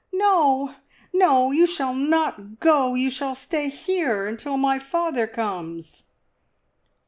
"No, 0.13 0.73
no, 1.13 1.51
you 1.51 1.67
shall 1.67 1.93
not 1.93 2.59
go! 2.59 2.95
You 2.95 3.11
shall 3.11 3.35
stay 3.35 3.69
here 3.69 4.25
until 4.25 4.57
my 4.57 4.79
father 4.79 5.27
comes!" 5.27 6.05